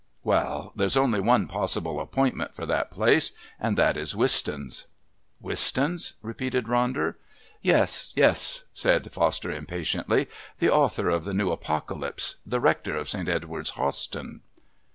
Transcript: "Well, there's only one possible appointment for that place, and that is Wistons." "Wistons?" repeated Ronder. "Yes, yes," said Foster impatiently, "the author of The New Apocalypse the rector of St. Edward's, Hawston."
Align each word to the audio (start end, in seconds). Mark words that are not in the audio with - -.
"Well, 0.23 0.73
there's 0.75 0.97
only 0.97 1.19
one 1.19 1.45
possible 1.45 1.99
appointment 2.01 2.55
for 2.55 2.65
that 2.65 2.89
place, 2.89 3.33
and 3.59 3.77
that 3.77 3.97
is 3.97 4.15
Wistons." 4.15 4.87
"Wistons?" 5.39 6.13
repeated 6.23 6.65
Ronder. 6.65 7.17
"Yes, 7.61 8.11
yes," 8.15 8.63
said 8.73 9.11
Foster 9.11 9.51
impatiently, 9.51 10.27
"the 10.57 10.71
author 10.73 11.09
of 11.09 11.23
The 11.25 11.35
New 11.35 11.51
Apocalypse 11.51 12.37
the 12.43 12.59
rector 12.59 12.95
of 12.95 13.09
St. 13.09 13.29
Edward's, 13.29 13.73
Hawston." 13.73 14.41